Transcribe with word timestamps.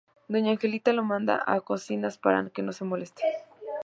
Doña 0.29 0.51
Angelita 0.53 0.93
lo 0.93 1.03
manda 1.03 1.35
a 1.45 1.55
cocinas 1.67 2.15
para 2.23 2.49
que 2.53 2.63
no 2.63 2.71
moleste. 2.91 3.21